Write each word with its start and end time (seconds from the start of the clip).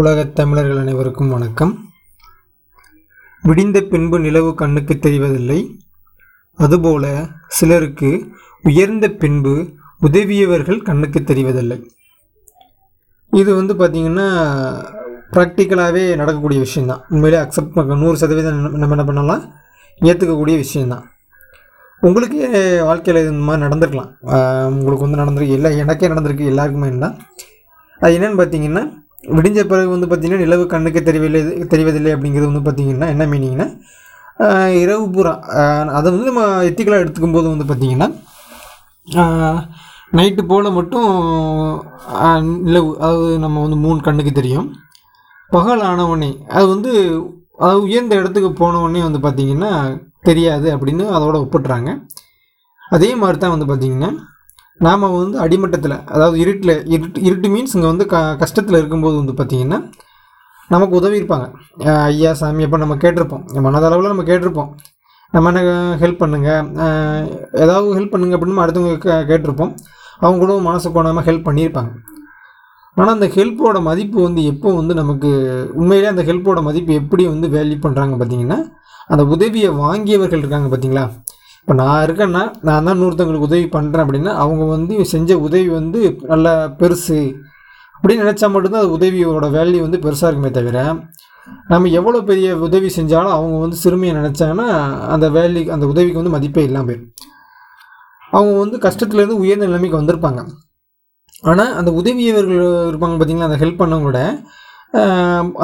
உலகத் 0.00 0.34
தமிழர்கள் 0.34 0.78
அனைவருக்கும் 0.78 1.28
வணக்கம் 1.28 1.72
விடிந்த 3.42 3.78
பின்பு 3.82 4.16
நிலவு 4.18 4.50
கண்ணுக்கு 4.54 4.94
தெரிவதில்லை 4.96 5.58
அதுபோல 6.58 7.04
சிலருக்கு 7.48 8.10
உயர்ந்த 8.64 9.08
பின்பு 9.14 9.52
உதவியவர்கள் 10.00 10.80
கண்ணுக்கு 10.82 11.20
தெரிவதில்லை 11.22 11.78
இது 13.32 13.50
வந்து 13.54 13.74
பார்த்திங்கன்னா 13.74 14.26
ப்ராக்டிக்கலாகவே 15.32 16.04
நடக்கக்கூடிய 16.16 16.60
விஷயந்தான் 16.60 17.04
உண்மையிலே 17.08 17.42
அக்செப்ட் 17.42 17.74
பண்ண 17.74 17.94
நூறு 17.94 18.16
சதவீதம் 18.16 18.64
நம்ம 18.76 18.96
என்ன 18.96 19.04
பண்ணலாம் 19.04 19.44
ஏற்றுக்கக்கூடிய 20.00 20.56
விஷயந்தான் 20.56 21.04
உங்களுக்கு 22.02 22.40
வாழ்க்கையில் 22.82 23.24
இந்த 23.24 23.44
மாதிரி 23.44 23.66
நடந்திருக்கலாம் 23.66 24.10
உங்களுக்கு 24.70 25.06
வந்து 25.06 25.22
நடந்திருக்கு 25.22 25.58
எல்லா 25.58 25.76
எனக்கே 25.76 26.08
நடந்திருக்கு 26.08 26.46
எல்லாருக்குமே 26.46 26.88
என்ன 26.88 27.14
அது 28.00 28.14
என்னென்னு 28.14 28.38
பார்த்தீங்கன்னா 28.38 28.84
விடிஞ்ச 29.24 29.60
பிறகு 29.62 29.88
வந்து 29.88 30.06
பார்த்திங்கன்னா 30.06 30.44
நிலவு 30.44 30.64
கண்ணுக்கு 30.66 31.00
தெரியவில்லை 31.02 31.40
தெரிவதில்லை 31.66 32.12
அப்படிங்கிறது 32.14 32.50
வந்து 32.50 32.64
பார்த்திங்கன்னா 32.64 33.08
என்ன 33.08 33.26
மீனிங்னா 33.26 33.66
இரவு 34.80 35.04
பூரா 35.08 35.32
அதை 35.96 36.06
வந்து 36.10 36.28
நம்ம 36.30 36.44
எத்திக்கலாக 36.62 37.04
எடுத்துக்கும் 37.04 37.36
போது 37.36 37.46
வந்து 37.48 37.66
பார்த்திங்கன்னா 37.66 38.08
நைட்டு 40.12 40.42
போல் 40.42 40.68
மட்டும் 40.70 41.10
நிலவு 42.64 42.88
அதாவது 42.98 43.34
நம்ம 43.38 43.60
வந்து 43.60 43.78
மூணு 43.78 44.00
கண்ணுக்கு 44.00 44.32
தெரியும் 44.32 44.66
பகல் 45.50 45.82
ஆனவுடனே 45.82 46.30
அது 46.48 46.66
வந்து 46.66 46.90
அது 47.60 47.78
உயர்ந்த 47.80 48.14
இடத்துக்கு 48.14 48.50
போனவுடனே 48.52 49.00
வந்து 49.02 49.20
பார்த்திங்கன்னா 49.22 49.72
தெரியாது 50.22 50.66
அப்படின்னு 50.74 51.04
அதோட 51.14 51.36
ஒப்பிட்றாங்க 51.36 51.90
அதே 52.82 53.10
மாதிரி 53.14 53.38
தான் 53.38 53.54
வந்து 53.54 53.68
பார்த்திங்கன்னா 53.68 54.10
நாம் 54.82 55.04
வந்து 55.14 55.36
அடிமட்டத்தில் 55.38 55.96
அதாவது 56.06 56.36
இருட்டில் 56.38 56.74
இருட்டு 56.94 57.18
இருட்டு 57.20 57.48
மீன்ஸ் 57.48 57.74
இங்கே 57.76 57.88
வந்து 57.88 58.06
க 58.06 58.20
கஷ்டத்தில் 58.36 58.78
இருக்கும்போது 58.78 59.16
வந்து 59.16 59.34
பார்த்திங்கன்னா 59.34 59.78
நமக்கு 60.70 60.94
உதவி 60.96 61.20
இருப்பாங்க 61.20 61.46
ஐயா 62.06 62.30
சாமி 62.32 62.64
அப்போ 62.64 62.78
நம்ம 62.78 62.94
கேட்டிருப்போம் 62.96 63.44
மனதளவில் 63.66 64.12
நம்ம 64.12 64.24
கேட்டிருப்போம் 64.24 64.70
நம்ம 65.34 65.50
என்ன 65.50 65.60
ஹெல்ப் 65.96 66.22
பண்ணுங்கள் 66.22 66.64
ஏதாவது 67.60 67.94
ஹெல்ப் 67.94 68.14
பண்ணுங்கள் 68.14 68.36
அப்படின்னு 68.36 68.64
அடுத்தவங்க 68.64 69.18
கேட்டிருப்போம் 69.30 69.72
அவங்க 70.20 70.40
கூட 70.40 70.56
மனசு 70.60 70.88
போனாமல் 70.90 71.26
ஹெல்ப் 71.28 71.46
பண்ணியிருப்பாங்க 71.46 71.92
ஆனால் 72.96 73.14
அந்த 73.14 73.26
ஹெல்ப்போட 73.26 73.76
மதிப்பு 73.80 74.18
வந்து 74.22 74.40
எப்போ 74.44 74.68
வந்து 74.74 74.94
நமக்கு 74.94 75.30
உண்மையிலே 75.74 76.08
அந்த 76.08 76.22
ஹெல்ப்போட 76.22 76.60
மதிப்பு 76.62 76.92
எப்படி 76.94 77.24
வந்து 77.26 77.46
வேல்யூ 77.48 77.78
பண்ணுறாங்க 77.80 78.16
பார்த்திங்கன்னா 78.16 78.58
அந்த 79.10 79.22
உதவியை 79.26 79.70
வாங்கியவர்கள் 79.78 80.42
இருக்காங்க 80.42 80.68
பார்த்தீங்களா 80.68 81.04
இப்போ 81.62 81.74
நான் 81.78 82.04
இருக்கேன்னா 82.04 82.40
நான் 82.62 82.84
தான் 82.84 82.94
இன்னொருத்தவங்களுக்கு 82.94 83.48
உதவி 83.48 83.66
பண்ணுறேன் 83.66 84.04
அப்படின்னா 84.04 84.32
அவங்க 84.40 84.64
வந்து 84.66 84.94
செஞ்ச 85.10 85.32
உதவி 85.40 85.68
வந்து 85.70 86.00
நல்ல 86.30 86.48
பெருசு 86.80 87.20
அப்படின்னு 87.94 88.24
நினச்சா 88.24 88.46
மட்டும்தான் 88.48 88.82
அது 88.82 88.96
உதவியோட 88.96 89.48
வேல்யூ 89.50 89.80
வந்து 89.82 89.98
பெருசாக 90.02 90.30
இருக்குமே 90.30 90.50
தவிர 90.50 90.78
நம்ம 91.68 91.90
எவ்வளோ 91.90 92.18
பெரிய 92.22 92.48
உதவி 92.58 92.88
செஞ்சாலும் 92.96 93.36
அவங்க 93.36 93.56
வந்து 93.58 93.76
சிறுமியை 93.76 94.12
நினச்சாங்கன்னா 94.14 94.66
அந்த 95.08 95.26
வேல்யூ 95.30 95.62
அந்த 95.68 95.86
உதவிக்கு 95.86 96.20
வந்து 96.20 96.34
மதிப்பே 96.34 96.64
இல்லாமல் 96.64 96.88
போயிடும் 96.88 97.08
அவங்க 98.32 98.56
வந்து 98.58 98.76
கஷ்டத்துலேருந்து 98.78 99.38
உயர்ந்த 99.38 99.66
நிலைமைக்கு 99.66 100.00
வந்திருப்பாங்க 100.00 100.42
ஆனால் 101.42 101.72
அந்த 101.72 101.90
உதவியவர்கள் 101.92 102.60
இருப்பாங்க 102.88 103.16
பார்த்திங்கன்னா 103.16 103.50
அந்த 103.50 103.60
ஹெல்ப் 103.62 103.82
கூட 104.00 104.20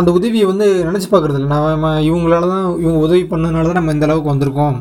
அந்த 0.00 0.11
உதவியை 0.11 0.47
வந்து 0.47 0.67
நினச்சி 0.84 1.08
பார்க்குறதில்ல 1.08 1.48
நம்ம 1.48 1.91
இவங்களால 2.03 2.48
தான் 2.48 2.67
இவங்க 2.78 2.98
உதவி 2.98 3.25
பண்ணதுனால 3.25 3.67
தான் 3.67 3.81
நம்ம 3.81 3.92
இந்த 3.92 4.06
அளவுக்கு 4.06 4.33
வந்திருக்கோம் 4.33 4.77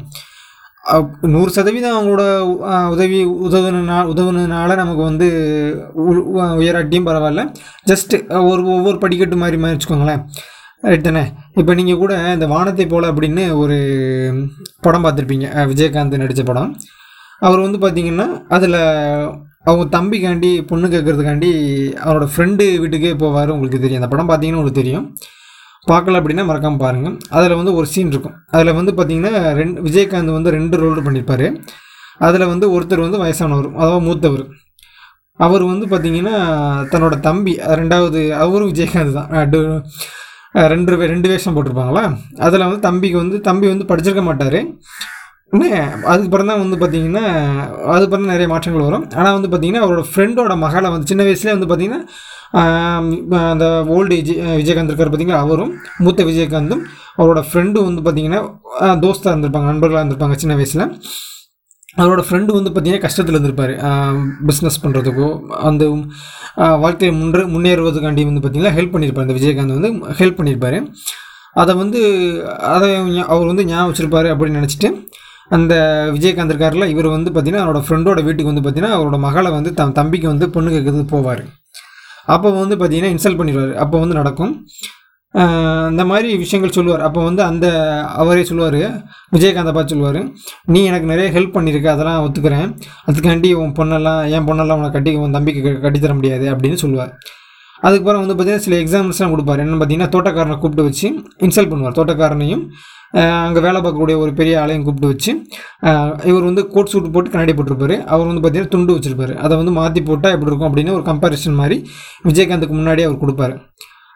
நூறு 1.27 1.49
சதவீதம் 1.49 1.95
அவங்களோட 1.95 2.23
உதவி 2.87 3.19
உதவுனா 3.47 3.97
உதவுனதுனால 4.05 4.75
நமக்கு 4.75 5.03
வந்து 5.03 5.27
உயராட்டியும் 6.57 7.07
பரவாயில்ல 7.07 7.43
ஜஸ்ட்டு 7.85 8.17
ஒரு 8.43 8.61
ஒவ்வொரு 8.71 8.97
படிக்கட்டு 8.97 9.37
மாதிரி 9.37 9.57
மாதிரி 9.57 9.75
வச்சுக்கோங்களேன் 9.75 10.23
ரைட் 10.83 11.07
தானே 11.07 11.23
இப்போ 11.57 11.73
நீங்கள் 11.73 11.97
கூட 11.97 12.13
இந்த 12.33 12.47
வானத்தை 12.47 12.85
போல் 12.85 13.09
அப்படின்னு 13.09 13.43
ஒரு 13.55 13.77
படம் 14.81 15.05
பார்த்துருப்பீங்க 15.05 15.47
விஜயகாந்த் 15.65 16.17
நடித்த 16.17 16.43
படம் 16.43 16.71
அவர் 17.41 17.65
வந்து 17.65 17.79
பார்த்திங்கன்னா 17.79 18.27
அதில் 18.47 18.79
அவங்க 19.63 19.85
தம்பிக்காண்டி 19.95 20.51
பொண்ணு 20.65 20.87
கேட்குறதுக்காண்டி 20.87 21.49
அவரோட 22.03 22.25
ஃப்ரெண்டு 22.25 22.65
வீட்டுக்கே 22.79 23.11
போவார் 23.15 23.49
உங்களுக்கு 23.49 23.79
தெரியும் 23.79 24.01
அந்த 24.01 24.11
படம் 24.11 24.29
பார்த்தீங்கன்னா 24.29 24.59
உங்களுக்கு 24.59 24.81
தெரியும் 24.81 25.05
பார்க்கல 25.87 26.19
அப்படின்னா 26.19 26.45
மறக்காமல் 26.45 26.79
பாருங்கள் 26.79 27.17
அதில் 27.29 27.55
வந்து 27.55 27.73
ஒரு 27.73 27.87
சீன் 27.87 28.11
இருக்கும் 28.11 28.37
அதில் 28.51 28.73
வந்து 28.73 28.91
பார்த்திங்கன்னா 28.91 29.33
ரெண்டு 29.53 29.81
விஜயகாந்த் 29.81 30.31
வந்து 30.31 30.51
ரெண்டு 30.51 30.77
ரோல் 30.77 31.03
பண்ணியிருப்பார் 31.03 31.47
அதில் 32.19 32.45
வந்து 32.47 32.65
ஒருத்தர் 32.71 33.05
வந்து 33.05 33.19
வயசானவர் 33.19 33.69
அதாவது 33.75 34.05
மூத்தவர் 34.05 34.45
அவர் 35.39 35.63
வந்து 35.63 35.85
பார்த்திங்கன்னா 35.87 36.37
தன்னோட 36.89 37.15
தம்பி 37.19 37.53
ரெண்டாவது 37.73 38.21
அவரும் 38.35 38.71
விஜயகாந்த் 38.71 39.17
தான் 39.19 39.31
ரெண்டு 40.71 40.95
ரெண்டு 41.05 41.27
வேஷம் 41.29 41.55
போட்டிருப்பாங்களா 41.55 42.03
அதில் 42.37 42.65
வந்து 42.65 42.81
தம்பிக்கு 42.81 43.17
வந்து 43.17 43.39
தம்பி 43.41 43.67
வந்து 43.67 43.85
படிச்சிருக்க 43.85 44.23
மாட்டார் 44.23 44.59
அதுக்கப்புறம் 45.53 46.49
தான் 46.51 46.61
வந்து 46.61 46.77
பார்த்தீங்கன்னா 46.77 47.25
அதுக்கப்புறம் 47.87 48.23
தான் 48.23 48.33
நிறைய 48.33 48.47
மாற்றங்கள் 48.47 48.87
வரும் 48.87 49.05
ஆனால் 49.15 49.35
வந்து 49.37 49.49
பார்த்தீங்கன்னா 49.49 49.83
அவரோட 49.83 50.03
ஃப்ரெண்டோட 50.09 50.55
மகளை 50.57 50.89
வந்து 50.89 51.07
சின்ன 51.07 51.23
வயசுலேயே 51.23 51.55
வந்து 51.55 51.69
பார்த்தீங்கன்னா 51.69 52.01
அந்த 53.47 53.65
ஓல்டு 53.95 54.17
ஏஜ் 54.17 54.33
விஜயகாந்த் 54.57 54.91
இருக்கார் 54.91 55.09
பார்த்தீங்கன்னா 55.09 55.39
அவரும் 55.39 55.71
மூத்த 55.99 56.23
விஜயகாந்தும் 56.23 56.83
அவரோட 57.17 57.41
ஃப்ரெண்டும் 57.47 57.87
வந்து 57.87 58.03
பார்த்தீங்கன்னா 58.03 58.41
தோஸ்தாக 58.99 59.33
இருந்திருப்பாங்க 59.33 59.69
நண்பர்களாக 59.71 60.01
இருந்திருப்பாங்க 60.01 60.37
சின்ன 60.37 60.55
வயசில் 60.55 60.85
அவரோட 61.97 62.21
ஃப்ரெண்டு 62.25 62.51
வந்து 62.51 62.71
பார்த்திங்கன்னா 62.71 63.05
கஷ்டத்தில் 63.05 63.35
இருந்திருப்பார் 63.35 63.73
பிஸ்னஸ் 64.47 64.81
பண்ணுறதுக்கோ 64.83 65.29
அந்த 65.61 65.85
வாழ்க்கையை 66.83 67.13
முன்னே 67.15 67.43
முன்னேறுவதுக்காண்டி 67.53 68.25
வந்து 68.25 68.41
பார்த்திங்கன்னா 68.41 68.75
ஹெல்ப் 68.75 68.93
பண்ணியிருப்பார் 68.93 69.27
அந்த 69.27 69.37
விஜயகாந்த் 69.39 69.77
வந்து 69.77 69.91
ஹெல்ப் 70.19 70.37
பண்ணியிருப்பார் 70.39 70.77
அதை 71.55 71.73
வந்து 71.75 71.99
அதை 72.71 72.89
அவர் 73.27 73.47
வந்து 73.47 73.63
ஞாபகம் 73.63 73.89
வச்சுருப்பார் 73.89 74.27
அப்படின்னு 74.27 74.59
நினச்சிட்டு 74.59 74.89
அந்த 75.51 75.73
விஜயகாந்த் 76.11 76.53
இருக்கார்ல 76.53 76.87
இவர் 76.89 77.07
வந்து 77.07 77.29
பார்த்தீங்கன்னா 77.29 77.63
அவரோட 77.63 77.81
ஃப்ரெண்டோட 77.85 78.19
வீட்டுக்கு 78.23 78.51
வந்து 78.51 78.63
பார்த்தீங்கன்னா 78.63 78.97
அவரோட 78.97 79.17
மகளை 79.19 79.51
வந்து 79.51 79.71
தன் 79.73 79.93
தம்பிக்கு 79.93 80.27
வந்து 80.27 80.47
பொண்ணு 80.49 80.71
கேட்குறது 80.71 81.05
போவார் 81.11 81.43
அப்போ 82.27 82.47
வந்து 82.55 82.75
பார்த்தீங்கன்னா 82.75 83.11
இன்சல்ட் 83.11 83.39
பண்ணிடுவார் 83.39 83.73
அப்போ 83.77 83.97
வந்து 83.99 84.15
நடக்கும் 84.15 84.53
இந்த 85.89 86.03
மாதிரி 86.05 86.29
விஷயங்கள் 86.35 86.75
சொல்லுவார் 86.75 87.03
அப்போ 87.03 87.21
வந்து 87.23 87.41
அந்த 87.43 87.65
அவரே 88.15 88.43
சொல்லுவார் 88.43 88.77
விஜயகாந்தை 89.31 89.71
பார்த்து 89.73 89.93
சொல்லுவார் 89.93 90.19
நீ 90.65 90.79
எனக்கு 90.83 91.07
நிறைய 91.07 91.27
ஹெல்ப் 91.31 91.55
பண்ணியிருக்க 91.55 91.87
அதெல்லாம் 91.91 92.23
ஒத்துக்கிறேன் 92.25 92.69
அதுக்காண்டி 93.07 93.49
உன் 93.53 93.75
பொண்ணெல்லாம் 93.79 94.21
என் 94.29 94.47
பொண்ணெல்லாம் 94.49 94.79
உனக்கு 94.81 94.97
கட்டி 94.97 95.13
உன் 95.17 95.35
தம்பிக்கு 95.37 95.73
கட்டித்தர 95.77 96.13
முடியாது 96.13 96.47
அப்படின்னு 96.53 96.79
சொல்லுவார் 96.83 97.11
அதுக்கப்புறம் 97.83 98.23
வந்து 98.23 98.35
பார்த்தீங்கன்னா 98.35 98.65
சில 98.65 98.77
எக்ஸாம்பிள்ஸ்லாம் 98.83 99.33
கொடுப்பார் 99.33 99.59
என்னென்னு 99.59 99.79
பார்த்தீங்கன்னா 99.79 100.13
தோட்டக்காரனை 100.13 100.57
கூப்பிட்டு 100.57 100.87
வச்சு 100.87 101.07
இன்சல்ட் 101.39 101.71
பண்ணுவார் 101.71 101.97
தோட்டக்காரனையும் 101.99 102.63
அங்கே 103.13 103.59
வேலை 103.59 103.79
பார்க்கக்கூடிய 103.79 104.15
ஒரு 104.17 104.31
பெரிய 104.33 104.55
ஆளையும் 104.63 104.83
கூப்பிட்டு 104.83 105.11
வச்சு 105.13 105.31
இவர் 106.25 106.43
வந்து 106.43 106.63
கோட் 106.69 106.91
சூட் 106.91 107.11
போட்டு 107.11 107.29
கண்ணாடி 107.29 107.53
போட்டிருப்பாரு 107.53 107.95
அவர் 108.05 108.27
வந்து 108.27 108.41
பார்த்தீங்கன்னா 108.41 108.73
துண்டு 108.73 108.95
வச்சிருப்பாரு 108.97 109.35
அதை 109.35 109.53
வந்து 109.57 109.73
மாற்றி 109.73 110.01
போட்டால் 110.01 110.33
எப்படி 110.33 110.51
இருக்கும் 110.51 110.69
அப்படின்னு 110.69 110.93
ஒரு 110.93 111.03
கம்பாரிசன் 111.03 111.59
மாதிரி 111.61 111.77
விஜயகாந்துக்கு 112.23 112.75
முன்னாடி 112.75 113.03
அவர் 113.03 113.21
கொடுப்பாரு 113.21 113.55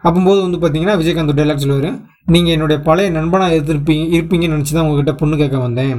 அப்போது 0.04 0.40
வந்து 0.42 0.60
பார்த்தீங்கன்னா 0.60 0.98
விஜயகாந்த் 0.98 1.38
டைலாக் 1.38 1.64
சொல்லுவார் 1.66 1.92
நீங்கள் 2.28 2.54
என்னுடைய 2.54 2.78
பழைய 2.82 3.10
நண்பனாக 3.10 3.58
எதிர்ப்பீங்க 3.58 4.06
இருப்பீங்கன்னு 4.18 4.56
நினச்சி 4.56 4.74
தான் 4.74 4.86
உங்ககிட்ட 4.86 5.14
பொண்ணு 5.14 5.36
கேட்க 5.38 5.58
வந்தேன் 5.58 5.96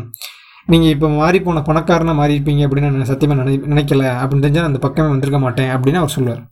நீங்கள் 0.68 0.92
இப்போ 0.92 1.08
மாறி 1.12 1.38
போன 1.38 1.62
பணக்காரனாக 1.62 2.18
மாறி 2.18 2.34
இருப்பீங்க 2.34 2.62
அப்படின்னு 2.66 2.90
நான் 2.90 3.10
சத்தியமாக 3.10 3.38
நினை 3.40 3.54
நினைக்கல 3.66 4.04
அப்படின்னு 4.20 4.44
தெரிஞ்சால் 4.44 4.68
அந்த 4.70 4.78
பக்கமே 4.78 5.08
வந்திருக்க 5.08 5.38
மாட்டேன் 5.38 5.70
அப்படின்னு 5.70 5.98
அவர் 5.98 6.14
சொல்லுவார் 6.14 6.42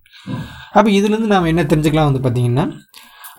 அப்போ 0.73 0.89
இதுலேருந்து 0.91 1.33
நாம் 1.35 1.47
என்ன 1.47 1.63
தெரிஞ்சுக்கலாம் 1.65 2.09
வந்து 2.11 2.23
பார்த்தீங்கன்னா 2.23 2.65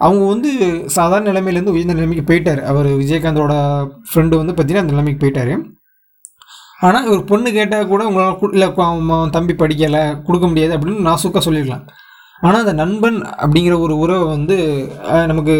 அவங்க 0.01 0.23
வந்து 0.25 0.49
சாதாரண 0.87 1.27
நிலைமையிலேருந்து 1.29 1.73
உயர்ந்த 1.73 1.93
நிலைமைக்கு 1.93 2.25
போயிட்டார் 2.25 2.61
அவர் 2.63 2.89
விஜயகாந்தோட 2.95 3.53
ஃப்ரெண்டு 4.09 4.35
வந்து 4.35 4.53
பார்த்தீங்கன்னா 4.53 4.85
அந்த 4.85 4.93
நிலைமைக்கு 4.93 5.23
போயிட்டார் 5.23 5.53
ஆனால் 6.79 7.07
ஒரு 7.07 7.21
பொண்ணு 7.23 7.49
கேட்டால் 7.51 7.87
கூட 7.87 8.03
உங்களால் 8.05 8.53
இல்லை 8.53 8.69
தம்பி 9.29 9.53
படிக்கலை 9.53 10.03
கொடுக்க 10.23 10.45
முடியாது 10.47 10.75
அப்படின்னு 10.77 11.07
நான் 11.07 11.21
சுக்க 11.21 11.41
சொல்லிடலாம் 11.45 11.85
ஆனால் 12.41 12.61
அந்த 12.61 12.73
நண்பன் 12.73 13.17
அப்படிங்கிற 13.37 13.73
ஒரு 13.79 13.95
உறவை 13.97 14.25
வந்து 14.27 14.55
நமக்கு 15.25 15.55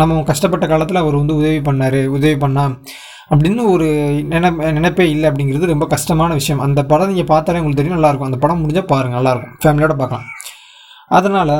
நம்ம 0.00 0.22
கஷ்டப்பட்ட 0.22 0.66
காலத்தில் 0.66 0.96
அவர் 0.96 1.16
வந்து 1.16 1.34
உதவி 1.34 1.60
பண்ணார் 1.60 2.00
உதவி 2.08 2.36
பண்ணா 2.36 2.64
அப்படின்னு 3.30 3.62
ஒரு 3.64 3.86
நினை 4.24 4.48
நினைப்பே 4.70 5.04
இல்லை 5.10 5.26
அப்படிங்கிறது 5.28 5.66
ரொம்ப 5.66 5.86
கஷ்டமான 5.86 6.30
விஷயம் 6.34 6.60
அந்த 6.60 6.80
படம் 6.84 7.06
நீங்கள் 7.06 7.28
பார்த்தாலே 7.28 7.60
உங்களுக்கு 7.60 7.80
தெரியும் 7.82 7.98
நல்லாயிருக்கும் 7.98 8.30
அந்த 8.30 8.40
படம் 8.40 8.60
முடிஞ்சால் 8.62 8.90
பாருங்கள் 8.90 9.18
நல்லாயிருக்கும் 9.18 9.54
ஃபேமிலியோட 9.62 9.94
பார்க்கலாம் 9.96 10.28
அதனால 11.10 11.50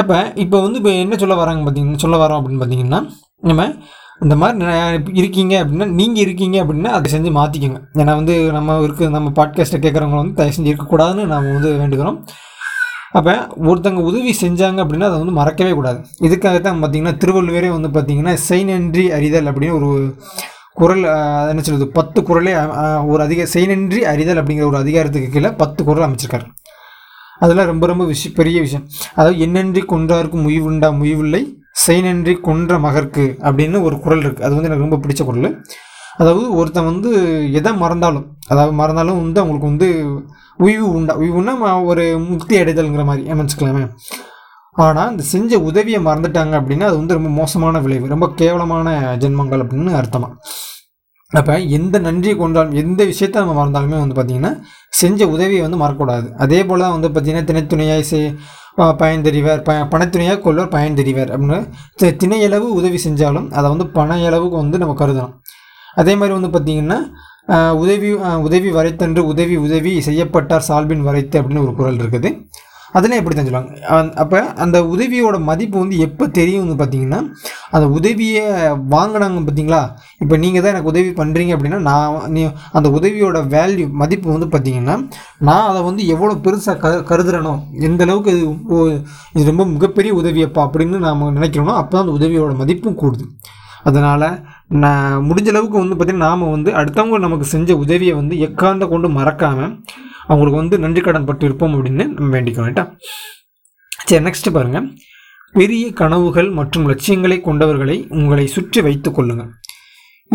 இப்போ 0.00 0.16
இப்போ 0.34 0.56
வந்து 0.60 0.78
இப்போ 0.78 0.92
என்ன 0.94 1.16
சொல்ல 1.16 1.34
வராங்க 1.34 1.62
பார்த்தீங்கன்னா 1.64 1.96
சொல்ல 1.96 2.16
வரோம் 2.16 2.38
அப்படின்னு 2.38 2.62
பார்த்தீங்கன்னா 2.62 3.00
நம்ம 3.42 3.66
இந்த 4.22 4.34
மாதிரி 4.36 5.12
இருக்கீங்க 5.12 5.54
அப்படின்னா 5.62 5.86
நீங்கள் 5.90 6.24
இருக்கீங்க 6.24 6.56
அப்படின்னா 6.62 6.90
அதை 6.90 7.08
செஞ்சு 7.10 7.30
மாற்றிக்கோங்க 7.30 7.78
ஏன்னா 7.94 8.12
வந்து 8.14 8.34
நம்ம 8.50 8.78
இருக்க 8.82 9.08
நம்ம 9.08 9.32
பாட்காஸ்ட்டை 9.36 9.80
கேட்குறவங்க 9.80 10.16
வந்து 10.16 10.34
தயவு 10.34 10.56
செஞ்சு 10.56 10.72
இருக்கக்கூடாதுன்னு 10.72 11.24
நாம் 11.24 11.52
வந்து 11.52 11.70
வேண்டுகிறோம் 11.78 12.18
அப்போ 13.12 13.32
ஒருத்தங்க 13.64 14.00
உதவி 14.02 14.32
செஞ்சாங்க 14.40 14.78
அப்படின்னா 14.84 15.08
அதை 15.08 15.18
வந்து 15.18 15.34
மறக்கவே 15.34 15.72
கூடாது 15.74 15.98
இதுக்காக 16.20 16.60
தான் 16.60 16.80
பார்த்திங்கன்னா 16.80 17.16
திருவள்ளுவரே 17.16 17.70
வந்து 17.70 17.88
பார்த்திங்கன்னா 17.88 18.34
செய்நன்றி 18.48 18.74
நன்றி 18.74 19.04
அறிதல் 19.10 19.50
அப்படின்னு 19.50 19.76
ஒரு 19.76 19.90
குரல் 20.74 21.04
என்ன 21.50 21.60
சொல்கிறது 21.60 21.86
பத்து 21.92 22.20
குரலே 22.22 22.54
ஒரு 23.06 23.20
அதிக 23.22 23.46
செய்நன்றி 23.46 23.74
நன்றி 23.74 24.00
அறிதல் 24.04 24.40
அப்படிங்கிற 24.42 24.66
ஒரு 24.66 24.78
அதிகாரத்துக்கு 24.78 25.28
கீழே 25.30 25.50
பத்து 25.54 25.80
குரல் 25.84 26.06
அமைச்சிருக்காரு 26.06 26.46
அதெல்லாம் 27.44 27.70
ரொம்ப 27.70 27.84
ரொம்ப 27.86 28.04
விஷய 28.04 28.30
பெரிய 28.34 28.58
விஷயம் 28.60 28.84
அதாவது 29.14 29.38
என்னன்றி 29.46 29.82
கொன்றாருக்கும் 29.86 30.46
உண்டா 30.64 30.90
முயவில்லை 30.98 31.42
செய்நன்றி 31.82 32.34
கொன்ற 32.40 32.74
மகர்க்கு 32.78 33.24
அப்படின்னு 33.42 33.78
ஒரு 33.82 33.96
குரல் 33.98 34.22
இருக்குது 34.22 34.46
அது 34.46 34.54
வந்து 34.54 34.70
எனக்கு 34.70 34.86
ரொம்ப 34.86 34.98
பிடிச்ச 35.00 35.22
குரல் 35.24 35.48
அதாவது 36.18 36.44
ஒருத்தன் 36.54 36.90
வந்து 36.90 37.10
எதை 37.52 37.70
மறந்தாலும் 37.76 38.26
அதாவது 38.48 38.74
மறந்தாலும் 38.74 39.18
வந்து 39.18 39.40
அவங்களுக்கு 39.40 39.70
வந்து 39.70 39.88
உய்வு 40.60 40.86
உண்டா 40.90 41.14
உய்வுன்னா 41.16 41.72
ஒரு 41.84 42.04
முக்தி 42.26 42.54
அடைதல்ங்கிற 42.58 43.04
மாதிரி 43.04 43.32
அமைச்சுக்கலாமே 43.32 43.82
ஆனால் 44.76 45.10
இந்த 45.10 45.24
செஞ்ச 45.26 45.58
உதவியை 45.62 45.98
மறந்துட்டாங்க 46.00 46.54
அப்படின்னா 46.60 46.86
அது 46.86 46.96
வந்து 46.96 47.16
ரொம்ப 47.18 47.30
மோசமான 47.32 47.80
விளைவு 47.80 48.06
ரொம்ப 48.08 48.26
கேவலமான 48.34 48.94
ஜென்மங்கள் 49.16 49.62
அப்படின்னு 49.64 49.92
அர்த்தமாக 49.98 50.32
அப்போ 51.34 51.54
எந்த 51.68 51.96
நன்றியை 51.98 52.34
கொண்டாலும் 52.34 52.76
எந்த 52.76 53.00
விஷயத்த 53.04 53.40
நம்ம 53.40 53.54
மறந்தாலுமே 53.54 53.98
வந்து 53.98 54.16
பார்த்திங்கன்னா 54.16 54.52
செஞ்ச 54.92 55.26
உதவியை 55.26 55.62
வந்து 55.62 55.78
மறக்கக்கூடாது 55.78 56.28
அதே 56.36 56.60
போல் 56.62 56.84
தான் 56.84 56.94
வந்து 56.96 57.08
பார்த்திங்கன்னா 57.08 57.46
தினைத்துணையாக 57.46 58.04
செய் 58.10 58.28
பயன் 58.98 59.24
தெரிவார் 59.24 59.60
ப 59.62 59.74
பணத்துணையாக 59.92 60.40
கொள்வர் 60.40 60.70
பயன் 60.70 60.98
தெரிவார் 60.98 61.30
அப்படின்னு 61.30 62.12
திணையளவு 62.18 62.68
உதவி 62.72 62.98
செஞ்சாலும் 62.98 63.48
அதை 63.50 63.66
வந்து 63.70 63.86
பணையளவுக்கு 63.94 64.56
வந்து 64.56 64.78
நம்ம 64.78 64.94
கருதணும் 64.94 65.34
அதே 65.96 66.14
மாதிரி 66.14 66.34
வந்து 66.34 66.50
பார்த்திங்கன்னா 66.50 66.98
உதவி 67.78 68.10
உதவி 68.42 68.68
வரைத்தன்று 68.70 69.22
உதவி 69.26 69.56
உதவி 69.58 69.90
செய்யப்பட்டார் 70.00 70.68
சால்பின் 70.68 71.04
வரைத்து 71.04 71.36
அப்படின்னு 71.40 71.64
ஒரு 71.64 71.74
குரல் 71.74 72.00
இருக்குது 72.00 72.30
அதெல்லாம் 72.94 73.20
எப்படி 73.20 73.34
தெரிஞ்சுக்கலாம் 73.34 74.10
அப்போ 74.14 74.40
அந்த 74.56 74.78
உதவியோட 74.86 75.36
மதிப்பு 75.42 75.76
வந்து 75.78 75.96
எப்போ 75.98 76.24
தெரியும்னு 76.30 76.74
பார்த்தீங்கன்னா 76.74 77.20
அந்த 77.70 77.86
உதவியை 77.88 78.44
வாங்கினாங்க 78.90 79.40
பார்த்தீங்களா 79.40 79.80
இப்போ 80.20 80.36
நீங்கள் 80.36 80.62
தான் 80.62 80.72
எனக்கு 80.72 80.92
உதவி 80.92 81.10
பண்ணுறீங்க 81.12 81.54
அப்படின்னா 81.56 81.80
நான் 81.82 82.30
நீ 82.30 82.42
அந்த 82.72 82.90
உதவியோட 82.90 83.40
வேல்யூ 83.48 83.86
மதிப்பு 83.94 84.28
வந்து 84.32 84.48
பார்த்தீங்கன்னா 84.48 84.96
நான் 85.40 85.68
அதை 85.70 85.82
வந்து 85.82 86.04
எவ்வளோ 86.06 86.36
பெருசாக 86.44 86.76
க 86.84 87.02
கருதுறனோ 87.10 87.54
எந்த 87.80 88.02
அளவுக்கு 88.04 88.32
இது 88.34 88.46
இது 89.34 89.44
ரொம்ப 89.44 89.66
மிகப்பெரிய 89.66 90.12
உதவியப்பா 90.14 90.62
அப்படின்னு 90.66 91.00
நாம் 91.00 91.28
நினைக்கிறோமோ 91.32 91.74
அப்போ 91.74 91.92
தான் 91.92 92.04
அந்த 92.06 92.16
உதவியோட 92.18 92.54
மதிப்பும் 92.54 93.00
கூடுது 93.02 93.26
அதனால் 93.84 94.28
நான் 94.76 95.24
முடிஞ்ச 95.24 95.48
அளவுக்கு 95.50 95.76
வந்து 95.78 95.94
பார்த்திங்கன்னா 95.94 96.28
நாம் 96.28 96.52
வந்து 96.52 96.70
அடுத்தவங்க 96.72 97.18
நமக்கு 97.18 97.46
செஞ்ச 97.48 97.72
உதவியை 97.76 98.14
வந்து 98.14 98.34
எக்காந்த 98.38 98.84
கொண்டு 98.86 99.08
மறக்காமல் 99.16 99.72
அவங்களுக்கு 100.28 100.60
வந்து 100.60 100.76
நன்றி 100.78 101.00
கடன் 101.00 101.26
பட்டு 101.26 101.44
இருப்போம் 101.44 101.74
அப்படின்னு 101.74 102.04
நம்ம 102.10 102.30
வேண்டிக்கோ 102.36 102.66
ஏட்டா 102.66 102.84
சரி 104.06 104.22
நெக்ஸ்ட் 104.24 104.54
பாருங்கள் 104.54 104.86
பெரிய 105.54 105.86
கனவுகள் 105.92 106.48
மற்றும் 106.50 106.88
லட்சியங்களை 106.88 107.38
கொண்டவர்களை 107.40 107.96
உங்களை 108.10 108.46
சுற்றி 108.46 108.80
வைத்து 108.80 109.10
கொள்ளுங்கள் 109.10 109.50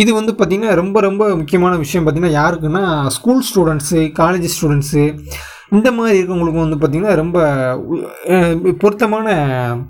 இது 0.00 0.12
வந்து 0.14 0.32
பார்த்திங்கன்னா 0.32 0.74
ரொம்ப 0.74 0.98
ரொம்ப 1.02 1.24
முக்கியமான 1.36 1.74
விஷயம் 1.78 2.04
பார்த்திங்கன்னா 2.04 2.38
யாருக்குன்னா 2.38 2.84
ஸ்கூல் 3.10 3.46
ஸ்டூடெண்ட்ஸு 3.50 4.02
காலேஜ் 4.20 4.48
ஸ்டூடெண்ட்ஸு 4.56 5.04
இந்த 5.72 5.88
மாதிரி 5.92 6.18
இருக்கிறவங்களுக்கும் 6.18 6.66
வந்து 6.66 6.80
பார்த்திங்கன்னா 6.80 7.16
ரொம்ப 7.16 7.38
பொருத்தமான 8.80 9.28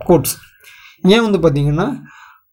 கோட்ஸ் 0.06 0.36
ஏன் 1.04 1.26
வந்து 1.26 1.40
பார்த்திங்கன்னா 1.40 1.88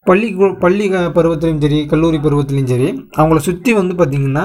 பள்ளி 0.06 0.29
பள்ளி 0.61 0.85
பருவத்திலையும் 1.14 1.62
சரி 1.62 1.79
கல்லூரி 1.87 2.19
பருவத்திலையும் 2.19 2.73
சரி 2.73 2.88
அவங்கள 3.17 3.38
சுற்றி 3.41 3.73
வந்து 3.73 3.94
பார்த்திங்கன்னா 3.94 4.44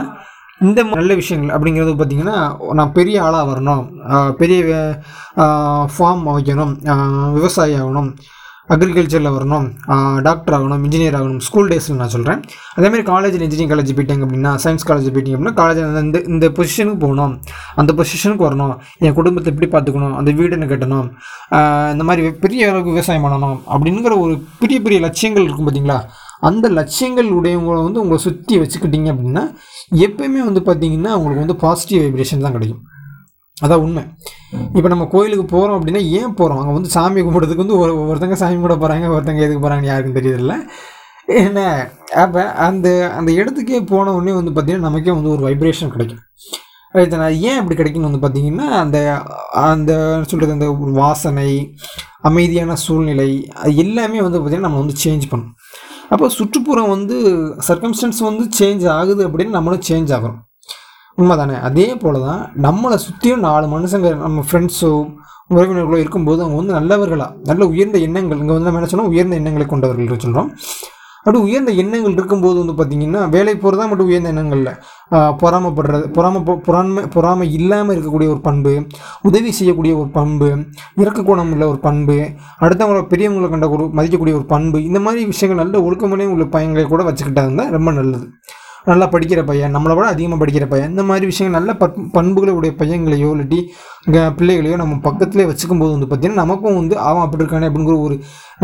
இந்த 0.61 0.81
நல்ல 0.89 1.11
விஷயங்கள் 1.13 1.53
அப்படிங்கிறது 1.55 1.93
பார்த்திங்கன்னா 1.93 2.37
நான் 2.73 2.91
பெரிய 2.91 3.23
ஆளாக 3.23 3.45
வரணும் 3.51 3.83
பெரிய 4.33 4.61
ஃபார்ம் 5.95 6.23
வைக்கணும் 6.29 6.75
விவசாயி 7.33 7.75
ஆகணும் 7.75 8.11
அக்ரிகல்ச்சரில் 8.69 9.33
வரணும் 9.35 9.65
டாக்டர் 10.21 10.55
ஆகணும் 10.57 10.83
இன்ஜினியர் 10.83 11.17
ஆகணும் 11.19 11.39
ஸ்கூல் 11.39 11.69
டேஸில் 11.71 11.97
நான் 11.97 12.13
சொல்கிறேன் 12.13 12.41
அதேமாதிரி 12.75 13.03
காலேஜில் 13.03 13.43
இன்ஜினியரிங் 13.43 13.71
காலேஜ் 13.71 13.91
போயிட்டேங்க 13.91 14.25
அப்படின்னா 14.27 14.51
சயின்ஸ் 14.63 14.85
காலேஜ் 14.89 15.07
போயிட்டிங்க 15.07 15.37
அப்படின்னா 15.37 15.55
காலேஜில் 15.55 15.99
இந்த 16.01 16.19
இந்த 16.27 16.47
பொசிஷனுக்கு 16.57 17.01
போகணும் 17.01 17.33
அந்த 17.75 17.93
பொசிஷனுக்கு 17.93 18.47
வரணும் 18.47 18.73
என் 18.99 19.17
குடும்பத்தை 19.19 19.49
எப்படி 19.53 19.69
பார்த்துக்கணும் 19.71 20.15
அந்த 20.15 20.31
வீடுன்னு 20.31 20.71
கட்டணும் 20.71 21.09
இந்த 21.93 22.05
மாதிரி 22.09 22.31
பெரிய 22.39 22.69
அளவுக்கு 22.69 22.93
விவசாயம் 22.93 23.25
பண்ணணும் 23.27 23.57
அப்படிங்கிற 23.69 24.15
ஒரு 24.19 24.35
பெரிய 24.59 24.79
பெரிய 24.79 24.99
லட்சியங்கள் 24.99 25.47
இருக்கும் 25.47 25.69
பார்த்தீங்களா 25.69 25.99
அந்த 26.41 26.65
லட்சியங்கள் 26.69 27.29
உடையவங்களை 27.31 27.81
வந்து 27.83 28.01
உங்களை 28.01 28.19
சுற்றி 28.19 28.55
வச்சுக்கிட்டீங்க 28.59 29.09
அப்படின்னா 29.13 29.43
எப்பயுமே 29.99 30.41
வந்து 30.41 30.61
பார்த்திங்கன்னா 30.61 31.11
உங்களுக்கு 31.13 31.43
வந்து 31.45 31.57
பாசிட்டிவ் 31.57 32.03
வைப்ரேஷன் 32.03 32.45
தான் 32.45 32.55
கிடைக்கும் 32.57 32.81
அதான் 33.57 33.81
உண்மை 33.81 34.03
இப்போ 34.75 34.89
நம்ம 34.89 35.05
கோயிலுக்கு 35.05 35.45
போகிறோம் 35.47 35.75
அப்படின்னா 35.77 36.01
ஏன் 36.19 36.33
போகிறோம் 36.33 36.59
அங்கே 36.59 36.73
வந்து 36.73 36.89
சாமி 36.89 37.21
கும்பிட்றதுக்கு 37.21 37.65
வந்து 37.65 37.77
ஒரு 37.77 37.91
ஒருத்தங்க 38.03 38.37
சாமி 38.39 38.57
கூட 38.59 38.75
போகிறாங்க 38.75 39.07
ஒருத்தங்க 39.09 39.43
எதுக்கு 39.43 39.61
போகிறாங்கன்னு 39.61 39.91
யாருக்கும் 39.91 40.17
தெரியல 40.19 40.55
என்ன 41.37 41.59
அப்போ 42.15 42.41
அந்த 42.61 42.87
அந்த 43.17 43.29
இடத்துக்கே 43.31 43.79
போன 43.85 44.13
உடனே 44.13 44.33
வந்து 44.33 44.51
பார்த்திங்கன்னா 44.51 44.89
நமக்கே 44.89 45.13
வந்து 45.13 45.33
ஒரு 45.35 45.43
வைப்ரேஷன் 45.47 45.93
கிடைக்கும் 45.93 46.23
நான் 47.15 47.37
ஏன் 47.41 47.59
இப்படி 47.59 47.75
கிடைக்குன்னு 47.75 48.09
வந்து 48.09 48.23
பார்த்தீங்கன்னா 48.23 48.67
அந்த 48.79 48.97
அந்த 49.65 49.91
சொல்கிறது 50.23 50.55
அந்த 50.57 50.67
வாசனை 50.95 51.51
அமைதியான 52.21 52.75
சூழ்நிலை 52.77 53.29
அது 53.53 53.71
எல்லாமே 53.75 54.19
வந்து 54.21 54.37
பார்த்திங்கன்னா 54.37 54.69
நம்ம 54.69 54.81
வந்து 54.83 54.97
சேஞ்ச் 55.03 55.25
பண்ணும் 55.29 55.53
அப்போ 56.11 56.27
சுற்றுப்புறம் 56.29 56.89
வந்து 56.89 57.17
சர்க்கம்ஸ்டன்ஸ் 57.67 58.21
வந்து 58.21 58.45
சேஞ்ச் 58.57 58.85
ஆகுது 58.91 59.21
அப்படின்னு 59.27 59.57
நம்மளும் 59.57 59.85
சேஞ்ச் 59.89 60.11
ஆகிறோம் 60.11 60.39
உண்மை 61.17 61.35
தானே 61.35 61.55
அதே 61.61 61.87
போல் 61.95 62.19
தான் 62.21 62.41
நம்மளை 62.61 62.97
சுற்றியும் 62.99 63.43
நாலு 63.47 63.65
மனுஷங்க 63.67 64.09
நம்ம 64.17 64.43
ஃப்ரெண்ட்ஸோ 64.47 64.91
உறவினர்களோ 65.49 65.97
இருக்கும்போது 65.99 66.41
அவங்க 66.43 66.57
வந்து 66.57 66.75
நல்லவர்களாக 66.79 67.31
நல்ல 67.45 67.63
உயர்ந்த 67.65 67.97
எண்ணங்கள் 67.99 68.39
இங்கே 68.39 68.53
வந்து 68.53 68.67
நம்ம 68.67 68.79
என்ன 68.79 68.89
சொன்னால் 68.89 69.13
உயர்ந்த 69.13 69.35
எண்ணங்களை 69.35 69.65
கொண்டவர்கள் 69.67 70.23
சொல்கிறோம் 70.25 70.49
அப்படி 71.25 71.39
உயர்ந்த 71.43 71.71
எண்ணங்கள் 71.73 72.13
இருக்கும்போது 72.13 72.57
வந்து 72.59 72.73
பார்த்திங்கன்னா 72.73 73.21
வேலை 73.29 73.53
போகிறதா 73.55 73.85
மட்டும் 73.85 74.07
உயர்ந்த 74.07 74.29
எண்ணங்களில் 74.29 74.71
பொறாமப்படுறது 75.39 76.05
பொறாம 76.13 76.41
பொறாமை 76.59 77.03
பொறாமை 77.07 77.47
இல்லாமல் 77.51 77.93
இருக்கக்கூடிய 77.95 78.29
ஒரு 78.29 78.41
பண்பு 78.41 78.73
உதவி 79.21 79.51
செய்யக்கூடிய 79.51 79.93
ஒரு 79.97 80.09
பண்பு 80.09 80.49
இறக்க 80.95 81.21
கோணம் 81.21 81.51
உள்ள 81.51 81.65
ஒரு 81.67 81.79
பண்பு 81.79 82.17
அடுத்தவங்களை 82.61 83.03
பெரியவங்களை 83.07 83.49
கண்ட 83.49 83.69
மதிக்கக்கூடிய 83.91 84.35
ஒரு 84.35 84.47
பண்பு 84.47 84.79
இந்த 84.83 84.99
மாதிரி 84.99 85.23
விஷயங்கள் 85.25 85.61
நல்ல 85.63 85.83
ஒழுக்கமுறையும் 85.83 86.33
உள்ள 86.33 86.47
பயன்களை 86.51 86.85
கூட 86.85 87.03
இருந்தால் 87.39 87.71
ரொம்ப 87.71 87.91
நல்லது 87.91 88.27
நல்லா 88.87 89.05
படிக்கிற 89.05 89.41
பையன் 89.43 89.73
நம்மளை 89.75 89.93
விட 89.95 90.05
அதிகமாக 90.07 90.39
படிக்கிற 90.39 90.65
பையன் 90.67 90.89
இந்த 90.89 91.03
மாதிரி 91.03 91.25
விஷயங்கள் 91.25 91.57
நல்ல 91.57 91.71
பண்புகளை 92.13 92.53
உடைய 92.53 92.73
பையங்களையோ 92.79 93.29
இல்லாட்டி 93.33 93.59
பிள்ளைகளையோ 94.37 94.77
நம்ம 94.77 94.97
பக்கத்துலேயே 95.03 95.47
வச்சுக்கும் 95.49 95.81
போது 95.81 95.91
வந்து 95.91 96.07
பார்த்திங்கன்னா 96.07 96.43
நமக்கும் 96.43 96.79
வந்து 96.79 96.95
அவன் 97.01 97.25
அப்படி 97.25 97.43
இருக்கானே 97.43 97.69
அப்படிங்கிற 97.69 97.97
ஒரு 97.99 98.17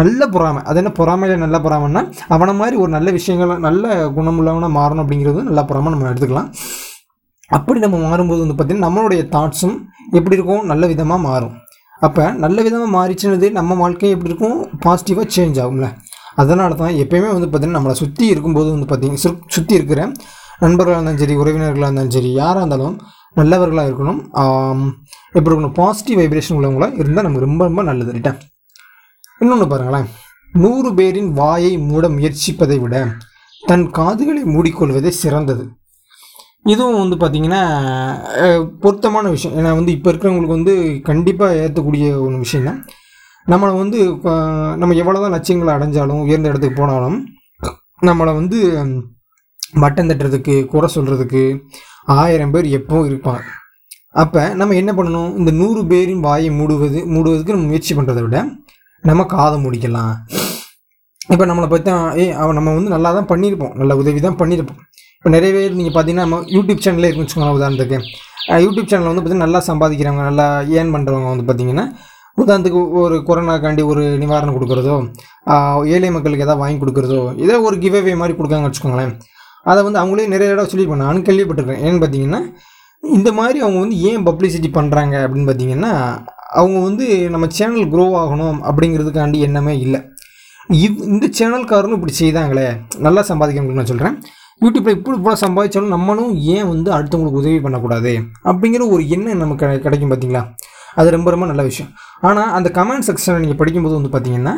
நல்ல 0.00 0.28
பொறாமை 0.28 0.64
அது 0.66 0.82
என்ன 0.82 0.94
பொறாமையில் 0.98 1.44
நல்ல 1.44 1.60
பொறாமைன்னா 1.60 2.04
அவனை 2.30 2.56
மாதிரி 2.56 2.78
ஒரு 2.78 2.92
நல்ல 2.92 3.12
விஷயங்கள் 3.12 3.54
நல்ல 3.60 3.94
குணமுள்ளவனாக 4.18 4.74
மாறணும் 4.80 5.06
அப்படிங்கிறது 5.06 5.44
நல்ல 5.44 5.64
பொறாமை 5.64 5.94
நம்ம 5.94 6.12
எடுத்துக்கலாம் 6.12 6.50
அப்படி 7.50 7.80
நம்ம 7.80 7.98
மாறும்போது 8.04 8.44
வந்து 8.44 8.56
பார்த்திங்கன்னா 8.56 8.88
நம்மளுடைய 8.88 9.22
தாட்ஸும் 9.36 9.78
எப்படி 10.12 10.38
இருக்கும் 10.38 10.66
நல்ல 10.66 10.86
விதமாக 10.88 11.22
மாறும் 11.22 11.56
அப்போ 12.02 12.24
நல்ல 12.38 12.58
விதமாக 12.62 12.92
மாறிச்சுனது 12.96 13.48
நம்ம 13.52 13.76
வாழ்க்கையும் 13.76 14.16
எப்படி 14.16 14.32
இருக்கும் 14.32 14.60
பாசிட்டிவாக 14.84 15.28
சேஞ்ச் 15.36 15.60
ஆகும்ல 15.60 15.88
அதனால 16.38 16.76
தான் 16.76 16.98
எப்போயுமே 17.04 17.30
வந்து 17.30 17.48
பார்த்திங்கன்னா 17.48 17.80
நம்மளை 17.80 17.96
சுற்றி 17.96 18.26
இருக்கும்போது 18.28 18.70
வந்து 18.70 18.88
பார்த்திங்கன்னா 18.88 19.24
சு 19.24 19.32
சுற்றி 19.56 19.74
இருக்கிற 19.74 20.02
நண்பர்களாக 20.62 20.98
இருந்தாலும் 20.98 21.22
சரி 21.22 21.36
உறவினர்களாக 21.36 21.88
இருந்தாலும் 21.88 22.14
சரி 22.14 22.30
யாராக 22.34 22.62
இருந்தாலும் 22.62 22.96
நல்லவர்களாக 23.36 23.90
இருக்கணும் 23.90 24.20
எப்படி 25.34 25.50
இருக்கணும் 25.50 25.76
பாசிட்டிவ் 25.80 26.20
வைப்ரேஷன் 26.22 26.58
உள்ளவங்களாக 26.58 27.02
இருந்தால் 27.02 27.26
நமக்கு 27.26 27.48
ரொம்ப 27.48 27.64
ரொம்ப 27.64 27.82
நல்லது 27.84 28.14
ரைட்டா 28.16 28.34
இன்னொன்று 29.42 29.68
பாருங்களேன் 29.68 30.08
நூறு 30.54 30.90
பேரின் 30.94 31.32
வாயை 31.34 31.74
மூட 31.88 32.06
முயற்சிப்பதை 32.10 32.78
விட 32.80 32.96
தன் 33.64 33.86
காதுகளை 33.92 34.44
மூடிக்கொள்வதே 34.54 35.12
சிறந்தது 35.18 35.66
இதுவும் 36.66 37.02
வந்து 37.02 37.18
பார்த்திங்கன்னா 37.18 37.62
பொருத்தமான 38.82 39.30
விஷயம் 39.30 39.56
ஏன்னா 39.58 39.72
வந்து 39.76 39.92
இப்போ 39.92 40.10
இருக்கிறவங்களுக்கு 40.10 40.58
வந்து 40.58 40.74
கண்டிப்பாக 41.02 41.60
ஏற்றக்கூடிய 41.62 42.08
ஒன்று 42.22 42.40
விஷயம் 42.40 42.68
தான் 42.70 42.80
நம்மளை 43.48 43.74
வந்து 43.76 44.00
நம்ம 44.78 44.96
எவ்வளோ 44.96 45.20
தான் 45.20 45.36
லட்சியங்களை 45.36 45.74
அடைஞ்சாலும் 45.76 46.24
உயர்ந்த 46.24 46.52
இடத்துக்கு 46.52 46.80
போனாலும் 46.80 47.18
நம்மளை 48.02 48.32
வந்து 48.34 48.58
மட்டம் 49.78 50.10
தட்டுறதுக்கு 50.10 50.56
குறை 50.66 50.88
சொல்கிறதுக்கு 50.90 51.44
ஆயிரம் 52.16 52.52
பேர் 52.52 52.68
எப்பவும் 52.78 53.08
இருப்பான் 53.10 53.44
அப்போ 54.16 54.42
நம்ம 54.56 54.76
என்ன 54.76 54.92
பண்ணணும் 54.94 55.32
இந்த 55.38 55.52
நூறு 55.54 55.82
பேரின் 55.86 56.22
வாயை 56.22 56.50
மூடுவது 56.60 57.00
மூடுவதுக்கு 57.14 57.56
நம்ம 57.56 57.70
முயற்சி 57.72 57.94
பண்ணுறதை 57.94 58.22
விட 58.24 58.38
நம்ம 59.04 59.26
காதை 59.34 59.58
முடிக்கலாம் 59.66 60.14
இப்போ 61.30 61.46
நம்மளை 61.46 61.68
பற்றி 61.68 61.86
தான் 61.86 62.06
ஏ 62.16 62.26
அவன் 62.34 62.58
நம்ம 62.60 62.74
வந்து 62.74 62.94
நல்லா 62.96 63.10
தான் 63.12 63.30
பண்ணியிருப்போம் 63.30 63.74
நல்ல 63.76 63.96
உதவி 63.96 64.20
தான் 64.20 64.38
பண்ணியிருப்போம் 64.38 64.80
இப்போ 65.18 65.30
நிறைய 65.30 65.52
பேர் 65.56 65.78
நீங்கள் 65.78 65.96
பார்த்தீங்கன்னா 65.96 66.26
நம்ம 66.26 66.40
யூடியூப் 66.56 66.84
சேனலே 66.84 67.08
இருக்குன்னு 67.08 67.28
வச்சுக்கோங்க 67.28 67.58
உதாரணத்துக்கு 67.58 67.98
யூடியூப் 68.62 68.90
சேனலில் 68.90 69.10
வந்து 69.10 69.22
பார்த்திங்கன்னா 69.22 69.48
நல்லா 69.48 69.62
சம்பாதிக்கிறவங்க 69.68 70.26
நல்லா 70.30 70.46
ஏர்ன் 70.76 70.94
பண்ணுறவங்க 70.96 71.30
வந்து 71.30 71.46
பார்த்திங்கன்னா 71.48 71.86
உதாரணத்துக்கு 72.38 72.82
ஒரு 73.00 73.16
கொரோனாக்காண்டி 73.28 73.84
ஒரு 73.86 74.04
நிவாரணம் 74.18 74.56
கொடுக்குறதோ 74.58 74.96
ஏழை 75.92 76.10
மக்களுக்கு 76.10 76.46
எதாவது 76.46 76.62
வாங்கி 76.62 76.80
கொடுக்குறதோ 76.80 77.22
இதே 77.36 77.58
ஒரு 77.62 77.76
கிவ்அவே 77.78 78.14
மாதிரி 78.16 78.36
கொடுக்காங்கன்னு 78.38 78.70
வச்சுக்கோங்களேன் 78.70 79.14
அதை 79.66 79.80
வந்து 79.84 80.00
அவங்களே 80.00 80.26
நிறைய 80.28 80.54
இடம் 80.54 80.70
சொல்லியிருப்பேன் 80.72 81.06
நானும் 81.06 81.26
கேள்விப்பட்டிருக்கேன் 81.28 81.82
ஏன்னு 81.84 82.02
பார்த்தீங்கன்னா 82.04 82.42
இந்த 83.04 83.30
மாதிரி 83.32 83.58
அவங்க 83.60 83.80
வந்து 83.80 83.98
ஏன் 84.10 84.26
பப்ளிசிட்டி 84.28 84.70
பண்ணுறாங்க 84.72 85.16
அப்படின்னு 85.24 85.50
பார்த்தீங்கன்னா 85.50 85.92
அவங்க 86.54 86.78
வந்து 86.80 87.06
நம்ம 87.30 87.46
சேனல் 87.52 87.90
க்ரோ 87.90 88.06
ஆகணும் 88.18 88.60
அப்படிங்கிறதுக்காண்டி 88.64 89.40
எண்ணமே 89.40 89.74
இல்லை 89.78 90.00
இது 90.78 91.04
இந்த 91.08 91.26
சேனல்காரனும் 91.38 91.98
இப்படி 91.98 92.16
செய்தாங்களே 92.16 92.68
நல்லா 93.00 93.22
சம்பாதிக்கணும்னு 93.30 93.80
நான் 93.80 93.92
சொல்கிறேன் 93.92 94.16
யூடியூப்பில் 94.62 94.96
இப்படி 94.96 95.18
போல் 95.18 95.42
சம்பாதிச்சாலும் 95.42 95.94
நம்மளும் 95.96 96.32
ஏன் 96.54 96.68
வந்து 96.68 96.90
அடுத்தவங்களுக்கு 96.92 97.42
உதவி 97.42 97.60
பண்ணக்கூடாது 97.60 98.14
அப்படிங்கிற 98.44 98.86
ஒரு 98.90 99.04
எண்ணம் 99.10 99.44
நமக்கு 99.44 99.68
கிடைக்கும் 99.80 100.12
பார்த்தீங்களா 100.12 100.44
அது 100.98 101.10
ரொம்ப 101.12 101.30
ரொம்ப 101.32 101.46
நல்ல 101.46 101.64
விஷயம் 101.64 101.90
ஆனால் 102.22 102.52
அந்த 102.52 102.70
கமெண்ட் 102.76 103.08
செக்ஷனை 103.08 103.40
நீங்கள் 103.40 103.58
படிக்கும்போது 103.58 103.96
வந்து 103.96 104.12
பார்த்தீங்கன்னா 104.14 104.54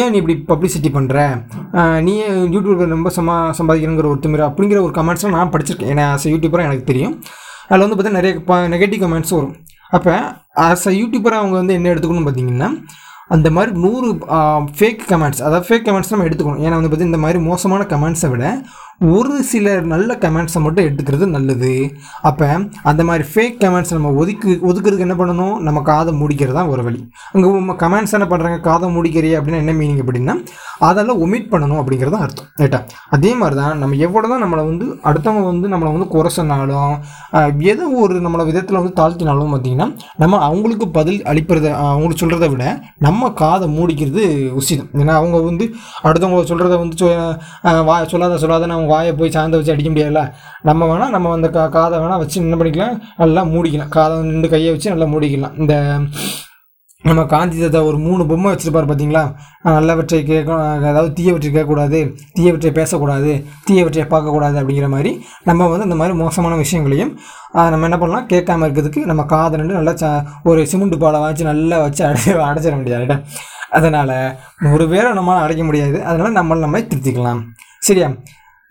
ஏன் 0.00 0.10
நீ 0.10 0.16
இப்படி 0.16 0.36
பப்ளிசிட்டி 0.48 0.90
பண்ணுற 0.90 1.18
நீ 2.00 2.14
யூடியூப்பில் 2.46 2.94
ரொம்ப 2.94 3.10
சமா 3.10 3.36
சம்பாதிக்கிறங்கிற 3.58 4.08
ஒரு 4.08 4.20
அப்படிங்கிற 4.46 4.80
ஒரு 4.82 4.94
கமெண்ட்ஸ்லாம் 4.94 5.36
நான் 5.36 5.52
படிச்சிருக்கேன் 5.52 5.92
ஏன்னா 5.94 6.06
ஆஸ் 6.12 6.26
யூடியூபராக 6.26 6.68
எனக்கு 6.70 6.84
தெரியும் 6.84 7.14
அதில் 7.68 7.84
வந்து 7.86 7.96
பார்த்தீங்கன்னா 7.96 8.22
நிறைய 8.22 8.68
நெகட்டிவ் 8.68 9.02
கமெண்ட்ஸ் 9.02 9.34
வரும் 9.34 9.54
அப்போ 9.92 10.14
ஆஸ் 10.60 10.86
அ 10.86 10.94
யூடியூபராக 10.96 11.42
அவங்க 11.42 11.56
வந்து 11.56 11.74
என்ன 11.74 11.90
எடுத்துக்கணும்னு 11.90 12.28
பார்த்தீங்கன்னா 12.28 12.70
அந்த 13.28 13.48
மாதிரி 13.50 13.70
நூறு 13.76 14.08
ஃபேக் 14.76 15.04
கமெண்ட்ஸ் 15.08 15.40
அதாவது 15.42 15.66
ஃபேக் 15.68 15.86
கமெண்ட்ஸ் 15.86 16.12
நம்ம 16.12 16.26
எடுத்துக்கணும் 16.26 16.60
ஏன்னா 16.60 16.76
வந்து 16.76 16.90
பார்த்திங்கன்னா 16.90 17.12
இந்த 17.12 17.22
மாதிரி 17.22 17.38
மோசமான 17.42 17.86
கமெண்ட்ஸை 17.90 18.28
விட 18.30 18.44
ஒரு 19.00 19.34
சில 19.44 19.72
நல்ல 19.86 20.10
கமெண்ட்ஸை 20.20 20.60
மட்டும் 20.62 20.84
எடுத்துக்கிறது 20.84 21.24
நல்லது 21.28 21.72
அப்போ 22.22 22.46
அந்த 22.82 23.02
மாதிரி 23.04 23.24
ஃபேக் 23.32 23.58
கமெண்ட்ஸ் 23.62 23.92
நம்ம 23.92 24.12
ஒதுக்கு 24.16 24.50
ஒதுக்குறதுக்கு 24.68 25.06
என்ன 25.06 25.16
பண்ணணும் 25.18 25.56
நம்ம 25.60 25.82
காதை 25.82 26.12
மூடிக்கிறது 26.20 26.56
தான் 26.56 26.70
ஒரு 26.72 26.82
வழி 26.82 27.00
அங்கே 27.32 27.74
கமெண்ட்ஸ் 27.76 28.14
என்ன 28.18 28.26
பண்ணுறாங்க 28.30 28.58
காதை 28.60 28.88
மூடிக்கிறீ 28.94 29.32
அப்படின்னா 29.38 29.60
என்ன 29.64 29.72
மீனிங் 29.72 30.00
அப்படின்னா 30.02 30.36
அதெல்லாம் 30.80 31.20
ஒமிட் 31.20 31.50
பண்ணணும் 31.52 31.80
அப்படிங்கிறது 31.80 32.18
அர்த்தம் 32.18 32.48
ரைட்டா 32.56 32.80
அதே 33.10 33.32
மாதிரி 33.34 33.58
தான் 33.60 33.76
நம்ம 33.78 33.98
எவ்வளோ 33.98 34.28
தான் 34.28 34.42
நம்மளை 34.44 34.64
வந்து 34.64 34.86
அடுத்தவங்க 35.04 35.44
வந்து 35.46 35.68
நம்மளை 35.68 35.92
வந்து 35.92 36.08
குறை 36.08 36.32
சொன்னாலும் 36.32 36.94
எதோ 37.66 37.90
ஒரு 38.00 38.16
நம்மளை 38.20 38.46
விதத்தில் 38.46 38.80
வந்து 38.80 38.94
தாழ்த்தினாலும் 38.96 39.52
பார்த்திங்கன்னா 39.52 39.88
நம்ம 40.16 40.40
அவங்களுக்கு 40.42 40.88
பதில் 40.90 41.20
அளிப்பதை 41.26 41.70
அவங்களுக்கு 41.84 42.22
சொல்கிறத 42.22 42.48
விட 42.48 42.64
நம்ம 43.00 43.32
காதை 43.34 43.68
மூடிக்கிறது 43.72 44.24
உசிதம் 44.56 44.90
ஏன்னா 44.96 45.14
அவங்க 45.14 45.36
வந்து 45.42 45.66
அடுத்தவங்க 46.04 46.42
சொல்கிறத 46.46 46.76
வந்து 46.78 46.98
சொல்லாத 48.10 48.34
சொல்லாத 48.38 48.66
நம்ம 48.66 48.84
வாயை 48.86 49.12
போய் 49.12 49.30
சாய்ந்த 49.30 49.58
வச்சு 49.58 49.74
அடிக்க 49.74 49.90
முடியாதுல்ல 49.90 50.22
நம்ம 50.62 50.86
வேணால் 50.86 51.10
நம்ம 51.10 51.32
அந்த 51.32 51.50
கா 51.50 51.64
காதை 51.68 51.98
வேணால் 51.98 52.18
வச்சு 52.18 52.38
என்ன 52.42 52.56
பண்ணிக்கலாம் 52.56 52.96
நல்லா 53.16 53.44
மூடிக்கலாம் 53.52 53.90
காதை 53.90 54.16
ரெண்டு 54.28 54.50
கையை 54.50 54.72
வச்சு 54.72 54.92
நல்லா 54.94 55.08
மூடிக்கலாம் 55.12 55.56
இந்த 55.56 55.74
நம்ம 57.04 57.22
காந்தி 57.26 57.56
தாத்தா 57.56 57.80
ஒரு 57.82 57.98
மூணு 57.98 58.22
பொம்மை 58.26 58.50
வச்சுருப்பார் 58.52 58.86
பார்த்தீங்களா 58.86 59.22
நல்லவற்றை 59.74 60.18
கேட்க 60.22 60.54
அதாவது 60.82 61.10
தீயவற்றை 61.12 61.48
கேட்கக்கூடாது 61.48 61.98
தீயவற்றை 62.36 62.70
பேசக்கூடாது 62.70 63.32
தீயவற்றை 63.66 64.04
பார்க்கக்கூடாது 64.04 64.56
அப்படிங்கிற 64.60 64.88
மாதிரி 64.88 65.10
நம்ம 65.44 65.68
வந்து 65.68 65.86
அந்த 65.88 65.98
மாதிரி 66.00 66.14
மோசமான 66.16 66.56
விஷயங்களையும் 66.56 67.12
நம்ம 67.72 67.86
என்ன 67.86 67.98
பண்ணலாம் 67.98 68.26
கேட்காம 68.26 68.66
இருக்கிறதுக்கு 68.68 69.02
நம்ம 69.04 69.24
காதை 69.26 69.60
நின்று 69.60 69.78
நல்லா 69.78 69.94
ச 69.94 70.08
ஒரு 70.44 70.62
சிமெண்ட் 70.66 70.98
பாலை 70.98 71.20
வாங்கி 71.20 71.44
நல்லா 71.44 71.78
வச்சு 71.78 72.02
அடை 72.04 72.34
அடைச்சிட 72.46 72.74
முடியாது 72.76 73.16
அதனால் 73.70 74.16
ஒரு 74.72 74.84
பேரை 74.88 75.12
நம்மளால் 75.12 75.44
அடைக்க 75.44 75.62
முடியாது 75.64 75.98
அதனால் 76.04 76.38
நம்மளை 76.40 76.60
நம்ம 76.60 76.82
திருத்திக்கலாம் 76.84 77.42
சரியா 77.82 78.10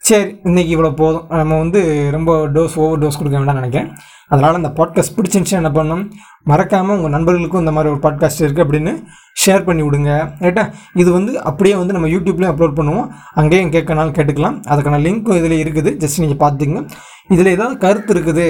சரி 0.06 0.26
இன்றைக்கி 0.44 0.72
இவ்வளோ 0.76 0.90
போதும் 0.94 1.24
நம்ம 1.30 1.58
வந்து 1.58 1.80
ரொம்ப 2.12 2.32
டோஸ் 2.48 2.76
ஓவர் 2.76 3.00
டோஸ் 3.00 3.18
கொடுக்க 3.18 3.38
வேண்டாம்னு 3.38 3.62
நினைக்கிறேன் 3.62 3.88
அதனால் 4.28 4.54
அந்த 4.54 4.70
பாட்காஸ்ட் 4.70 5.16
பிடிச்சிருந்துச்சு 5.16 5.52
என்ன 5.52 5.70
பண்ணணும் 5.70 6.04
மறக்காமல் 6.44 6.96
உங்கள் 6.96 7.12
நண்பர்களுக்கும் 7.12 7.60
இந்த 7.60 7.72
மாதிரி 7.72 7.92
ஒரு 7.94 8.00
பாட்காஸ்ட் 8.00 8.44
இருக்குது 8.44 8.66
அப்படின்னு 8.66 8.92
ஷேர் 9.46 9.66
பண்ணி 9.66 9.84
விடுங்க 9.84 10.12
ரைட்டா 10.42 10.64
இது 10.94 11.10
வந்து 11.12 11.32
அப்படியே 11.44 11.76
வந்து 11.76 11.94
நம்ம 11.94 12.08
யூடியூப்லேயும் 12.08 12.54
அப்லோட் 12.54 12.78
பண்ணுவோம் 12.78 13.08
அங்கேயும் 13.34 13.74
கேட்கனாலும் 13.74 14.16
கேட்டுக்கலாம் 14.16 14.60
அதுக்கான 14.68 15.02
லிங்க்கும் 15.02 15.36
இதில் 15.36 15.58
இருக்குது 15.66 15.94
ஜஸ்ட் 15.96 16.20
நீங்கள் 16.20 16.42
பார்த்துங்க 16.42 16.84
இதில் 17.30 17.52
ஏதாவது 17.54 17.76
கருத்து 17.78 18.12
இருக்குது 18.14 18.46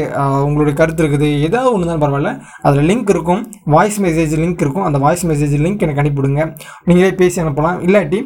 உங்களுடைய 0.43 0.73
கருத்து 0.77 1.01
இருக்குது 1.03 1.29
ஏதாவது 1.39 1.69
ஒன்று 1.71 1.87
தான் 1.87 2.01
பரவாயில்ல 2.01 2.31
அதில் 2.61 2.87
லிங்க் 2.89 3.09
இருக்கும் 3.09 3.41
வாய்ஸ் 3.67 3.99
மெசேஜ் 3.99 4.33
லிங்க் 4.35 4.63
இருக்கும் 4.65 4.85
அந்த 4.85 4.99
வாய்ஸ் 4.99 5.25
மெசேஜ் 5.25 5.55
லிங்க் 5.61 5.85
எனக்கு 5.85 6.03
அனுப்பிவிடுங்க 6.03 6.45
நீங்களே 6.85 7.13
பேசி 7.15 7.43
அனுப்பலாம் 7.43 7.79
இல்லாட்டி 7.81 8.19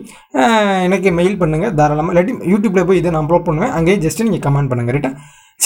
எனக்கு 0.83 1.11
மெயில் 1.11 1.39
பண்ணுங்கள் 1.39 1.75
தாராளமாக 1.75 2.13
இல்லாட்டி 2.13 2.35
யூடியூப்பில் 2.49 2.87
போய் 2.87 3.01
இதை 3.01 3.11
நான் 3.11 3.23
அப்லோட் 3.23 3.47
பண்ணுவேன் 3.47 3.73
அங்கேயே 3.73 3.99
ஜஸ்ட்டு 3.99 4.27
நீங்கள் 4.29 4.45
கமெண்ட் 4.47 4.71
பண்ணுங்கள் 4.73 4.97
ரைட்டா 4.97 5.13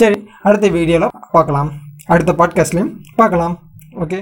சரி 0.00 0.19
அடுத்த 0.41 0.67
வீடியோவில் 0.69 1.11
பார்க்கலாம் 1.31 1.71
அடுத்த 2.07 2.31
பாட்காஸ்ட்லேயும் 2.33 2.93
பார்க்கலாம் 3.15 3.57
ஓகே 3.99 4.21